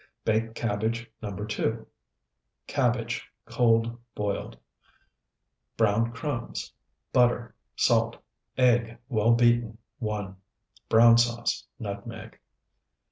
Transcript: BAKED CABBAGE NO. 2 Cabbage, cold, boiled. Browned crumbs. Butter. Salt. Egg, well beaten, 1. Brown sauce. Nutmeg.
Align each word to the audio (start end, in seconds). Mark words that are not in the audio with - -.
BAKED 0.25 0.55
CABBAGE 0.55 1.11
NO. 1.21 1.45
2 1.45 1.87
Cabbage, 2.65 3.29
cold, 3.45 3.95
boiled. 4.15 4.57
Browned 5.77 6.15
crumbs. 6.15 6.73
Butter. 7.13 7.53
Salt. 7.75 8.17
Egg, 8.57 8.97
well 9.09 9.35
beaten, 9.35 9.77
1. 9.99 10.35
Brown 10.89 11.19
sauce. 11.19 11.67
Nutmeg. 11.77 12.39